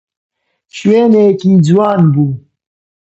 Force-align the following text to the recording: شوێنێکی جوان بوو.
شوێنێکی 0.75 1.51
جوان 1.65 2.01
بوو. 2.13 2.29